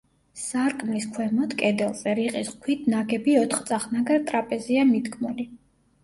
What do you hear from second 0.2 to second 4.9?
სარკმლის ქვემოთ, კედელზე, რიყის ქვით ნაგები ოთხწახნაგა ტრაპეზია